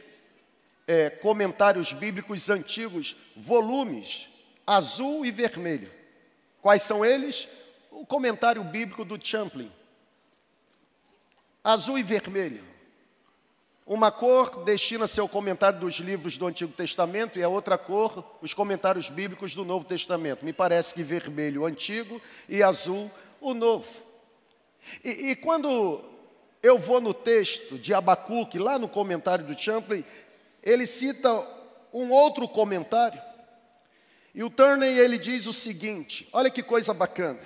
[0.86, 4.28] é, comentários bíblicos antigos, volumes,
[4.66, 5.90] azul e vermelho.
[6.62, 7.48] Quais são eles?
[7.90, 9.70] O comentário bíblico do Champlin.
[11.62, 12.64] Azul e vermelho.
[13.84, 18.52] Uma cor destina seu comentário dos livros do Antigo Testamento e a outra cor, os
[18.52, 20.44] comentários bíblicos do Novo Testamento.
[20.44, 23.88] Me parece que vermelho o Antigo e azul o Novo.
[25.04, 26.15] E, e quando
[26.66, 30.04] eu vou no texto de Abacuque, lá no comentário do Champlin,
[30.62, 31.30] ele cita
[31.92, 33.22] um outro comentário.
[34.34, 37.38] E o Turney ele diz o seguinte: olha que coisa bacana.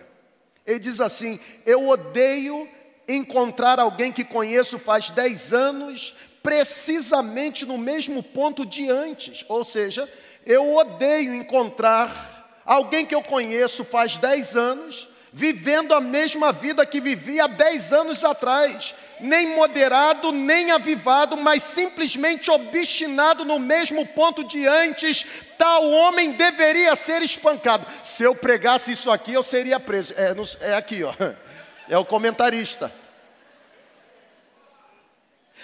[0.67, 2.67] Ele diz assim: Eu odeio
[3.07, 9.45] encontrar alguém que conheço faz 10 anos, precisamente no mesmo ponto de antes.
[9.49, 10.11] Ou seja,
[10.47, 17.01] eu odeio encontrar alguém que eu conheço faz 10 anos, vivendo a mesma vida que
[17.01, 24.43] vivia há 10 anos atrás nem moderado, nem avivado, mas simplesmente obstinado no mesmo ponto
[24.43, 25.25] de antes,
[25.59, 27.87] tal homem deveria ser espancado.
[28.03, 30.15] Se eu pregasse isso aqui, eu seria preso.
[30.17, 31.15] É, é aqui, ó.
[31.89, 32.93] É o comentarista.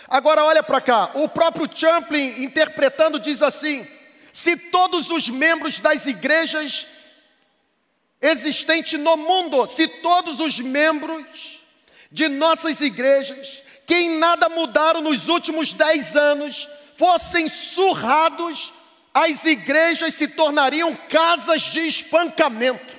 [0.09, 3.87] Agora olha para cá, o próprio Champlin interpretando diz assim:
[4.33, 6.85] se todos os membros das igrejas
[8.27, 11.63] existentes no mundo, se todos os membros
[12.11, 18.73] de nossas igrejas, que em nada mudaram nos últimos dez anos, fossem surrados,
[19.15, 22.95] as igrejas se tornariam casas de espancamento.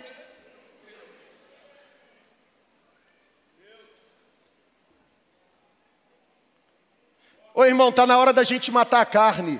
[7.53, 9.59] Ô irmão, está na hora da gente matar a carne.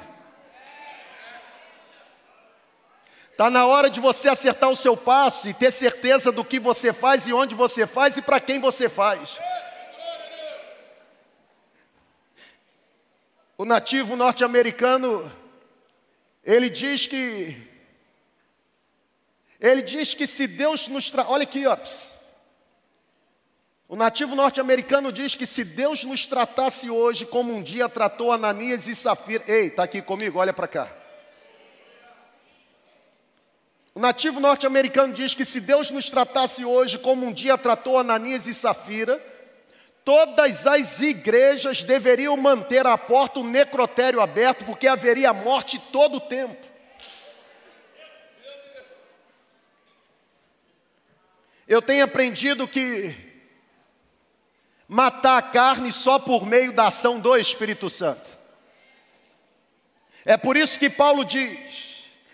[3.37, 6.91] Está na hora de você acertar o seu passo e ter certeza do que você
[6.91, 9.39] faz e onde você faz e para quem você faz.
[13.55, 15.31] O nativo norte-americano,
[16.43, 17.55] ele diz que
[19.59, 21.29] ele diz que se Deus nos tra...
[21.29, 21.77] olha aqui, ó.
[23.87, 28.87] O nativo norte-americano diz que se Deus nos tratasse hoje como um dia tratou Ananias
[28.87, 30.96] e Safira, ei, tá aqui comigo, olha para cá.
[33.97, 38.45] O nativo norte-americano diz que se Deus nos tratasse hoje como um dia tratou Ananias
[38.45, 39.19] e Safira,
[40.05, 46.19] todas as igrejas deveriam manter a porta, o necrotério aberto, porque haveria morte todo o
[46.19, 46.63] tempo.
[51.67, 53.15] Eu tenho aprendido que
[54.87, 58.37] matar a carne só por meio da ação do Espírito Santo.
[60.23, 61.86] É por isso que Paulo diz: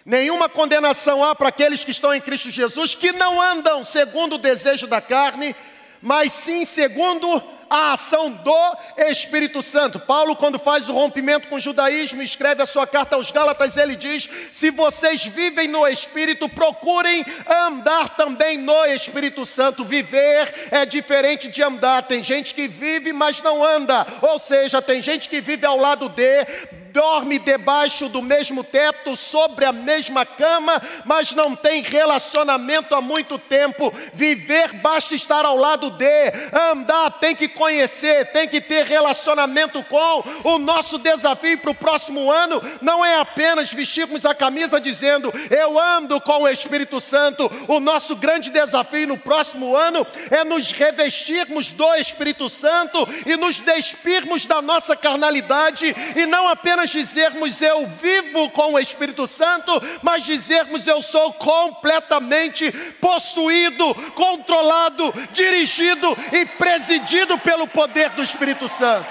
[0.06, 4.38] nenhuma condenação há para aqueles que estão em Cristo Jesus, que não andam segundo o
[4.38, 5.56] desejo da carne,
[6.02, 7.42] mas sim segundo
[7.74, 8.78] a ação do
[9.10, 10.00] Espírito Santo.
[10.00, 13.96] Paulo, quando faz o rompimento com o judaísmo, escreve a sua carta aos Gálatas, ele
[13.96, 19.84] diz: Se vocês vivem no Espírito, procurem andar também no Espírito Santo.
[19.84, 22.04] Viver é diferente de andar.
[22.04, 24.06] Tem gente que vive, mas não anda.
[24.22, 26.46] Ou seja, tem gente que vive ao lado de,
[26.94, 33.40] dorme debaixo do mesmo teto, sobre a mesma cama, mas não tem relacionamento há muito
[33.40, 33.92] tempo.
[34.14, 40.24] Viver basta estar ao lado de, andar tem que conhecer, tem que ter relacionamento com.
[40.44, 45.80] O nosso desafio para o próximo ano não é apenas vestirmos a camisa dizendo eu
[45.80, 47.50] ando com o Espírito Santo.
[47.68, 53.60] O nosso grande desafio no próximo ano é nos revestirmos do Espírito Santo e nos
[53.60, 59.72] despirmos da nossa carnalidade e não apenas apenas dizermos eu vivo com o Espírito Santo,
[60.02, 69.08] mas dizermos eu sou completamente possuído, controlado, dirigido e presidido pelo poder do Espírito Santo.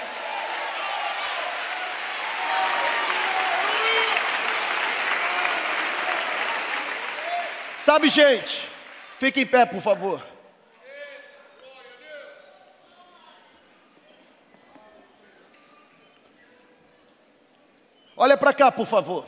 [7.79, 8.65] Sabe, gente,
[9.19, 10.32] fique em pé, por favor.
[18.23, 19.25] Olha para cá, por favor.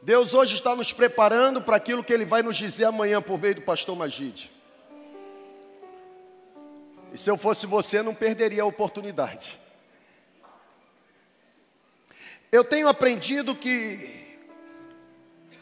[0.00, 3.56] Deus hoje está nos preparando para aquilo que Ele vai nos dizer amanhã por meio
[3.56, 4.52] do pastor Magide.
[7.12, 9.58] E se eu fosse você, não perderia a oportunidade.
[12.52, 14.27] Eu tenho aprendido que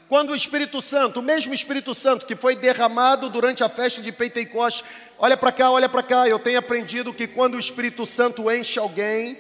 [0.09, 4.13] quando o Espírito Santo, o mesmo Espírito Santo que foi derramado durante a festa de
[4.13, 4.85] Pentecostes,
[5.19, 8.79] olha para cá, olha para cá, eu tenho aprendido que quando o Espírito Santo enche
[8.79, 9.37] alguém,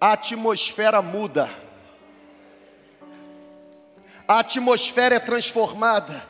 [0.00, 1.50] a atmosfera muda.
[4.26, 6.22] A atmosfera é transformada.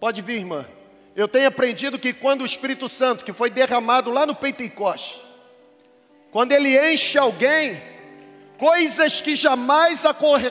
[0.00, 0.66] Pode vir, irmã.
[1.14, 5.20] Eu tenho aprendido que quando o Espírito Santo, que foi derramado lá no Pentecostes,
[6.30, 7.80] quando ele enche alguém,
[8.58, 10.04] coisas que jamais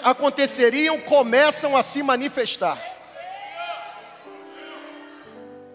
[0.03, 2.79] aconteceriam começam a se manifestar.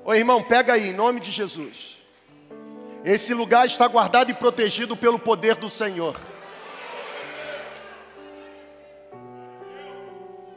[0.05, 1.99] Ô irmão, pega aí, em nome de Jesus.
[3.05, 6.19] Esse lugar está guardado e protegido pelo poder do Senhor.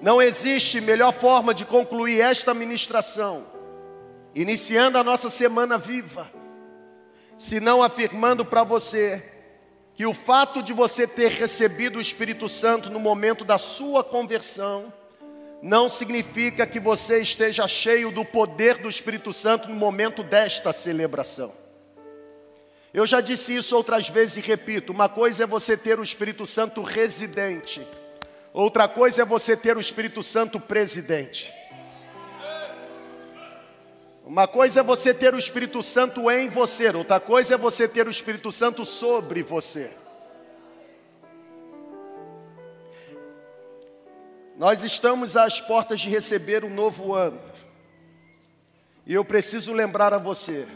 [0.02, 3.46] Não existe melhor forma de concluir esta ministração,
[4.34, 6.32] iniciando a nossa semana viva,
[7.38, 9.31] senão afirmando para você
[10.02, 14.92] que o fato de você ter recebido o Espírito Santo no momento da sua conversão,
[15.62, 21.54] não significa que você esteja cheio do poder do Espírito Santo no momento desta celebração.
[22.92, 26.48] Eu já disse isso outras vezes e repito: uma coisa é você ter o Espírito
[26.48, 27.86] Santo residente,
[28.52, 31.54] outra coisa é você ter o Espírito Santo presidente.
[34.24, 38.08] Uma coisa é você ter o Espírito Santo em você, outra coisa é você ter
[38.08, 39.92] o Espírito Santo sobre você.
[44.56, 47.42] Nós estamos às portas de receber um novo ano.
[49.08, 50.68] E eu preciso lembrar a você: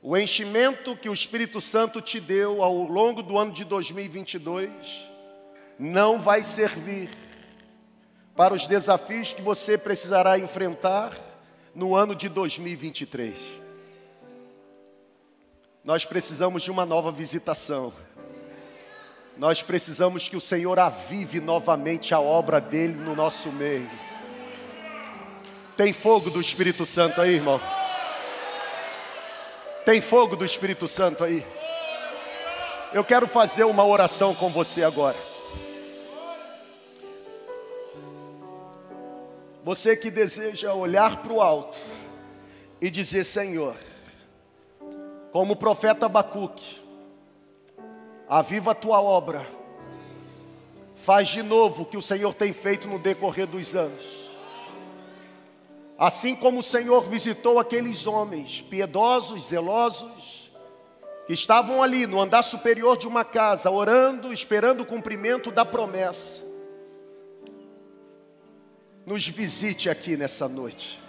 [0.00, 4.70] o enchimento que o Espírito Santo te deu ao longo do ano de 2022
[5.76, 7.10] não vai servir
[8.36, 11.27] para os desafios que você precisará enfrentar
[11.78, 13.38] no ano de 2023.
[15.84, 17.92] Nós precisamos de uma nova visitação.
[19.36, 23.88] Nós precisamos que o Senhor avive novamente a obra dele no nosso meio.
[25.76, 27.60] Tem fogo do Espírito Santo aí, irmão?
[29.84, 31.46] Tem fogo do Espírito Santo aí?
[32.92, 35.27] Eu quero fazer uma oração com você agora.
[39.68, 41.76] Você que deseja olhar para o alto
[42.80, 43.76] e dizer: Senhor,
[45.30, 46.82] como o profeta Abacuque,
[48.26, 49.46] aviva a tua obra,
[50.96, 54.30] faz de novo o que o Senhor tem feito no decorrer dos anos.
[55.98, 60.50] Assim como o Senhor visitou aqueles homens piedosos, zelosos,
[61.26, 66.47] que estavam ali no andar superior de uma casa, orando, esperando o cumprimento da promessa
[69.08, 71.00] nos visite aqui nessa noite.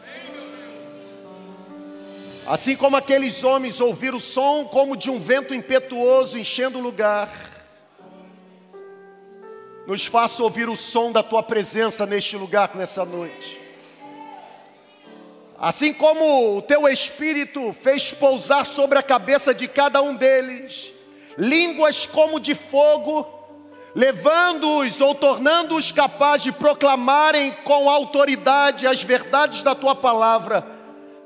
[2.48, 7.30] Assim como aqueles homens ouviram o som como de um vento impetuoso enchendo o lugar,
[9.86, 13.60] nos faça ouvir o som da tua presença neste lugar nessa noite.
[15.58, 20.94] Assim como o teu espírito fez pousar sobre a cabeça de cada um deles,
[21.38, 23.39] línguas como de fogo,
[23.96, 30.66] levando-os ou tornando-os capazes de proclamarem com autoridade as verdades da tua palavra,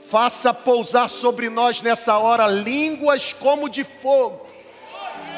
[0.10, 4.48] faça pousar sobre nós nessa hora línguas como de fogo,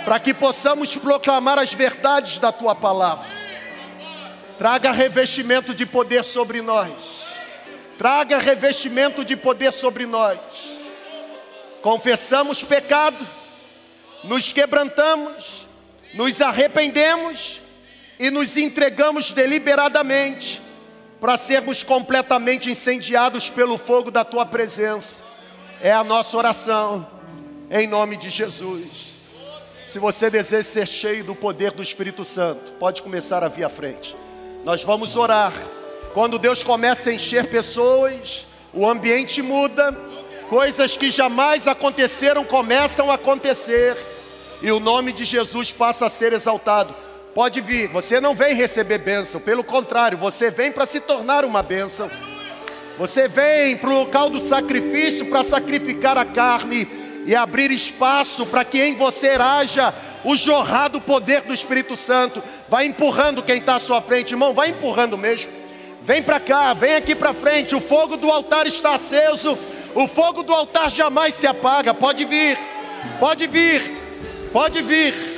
[0.04, 3.26] para que possamos proclamar as verdades da tua palavra.
[4.58, 7.26] Traga revestimento de poder sobre nós
[7.98, 10.40] traga revestimento de poder sobre nós.
[11.82, 13.26] Confessamos pecado,
[14.24, 15.65] nos quebrantamos,
[16.16, 17.60] nos arrependemos
[18.18, 20.62] e nos entregamos deliberadamente
[21.20, 25.22] para sermos completamente incendiados pelo fogo da tua presença.
[25.82, 27.06] É a nossa oração,
[27.70, 29.16] em nome de Jesus.
[29.88, 33.70] Se você deseja ser cheio do poder do Espírito Santo, pode começar a vir à
[33.70, 34.16] frente.
[34.64, 35.54] Nós vamos orar.
[36.14, 39.92] Quando Deus começa a encher pessoas, o ambiente muda,
[40.48, 43.98] coisas que jamais aconteceram começam a acontecer,
[44.62, 46.96] e o nome de Jesus passa a ser exaltado.
[47.34, 51.62] Pode vir, você não vem receber bênção, pelo contrário, você vem para se tornar uma
[51.62, 52.10] bênção.
[52.98, 56.88] Você vem para o local do sacrifício para sacrificar a carne
[57.26, 59.94] e abrir espaço para que em você haja
[60.24, 62.42] o jorrado poder do Espírito Santo.
[62.70, 65.52] Vai empurrando quem está à sua frente, irmão, vai empurrando mesmo.
[66.02, 67.76] Vem para cá, vem aqui para frente.
[67.76, 69.58] O fogo do altar está aceso.
[69.94, 71.94] O fogo do altar jamais se apaga.
[71.94, 72.58] Pode vir,
[73.20, 73.95] pode vir,
[74.56, 75.35] pode vir.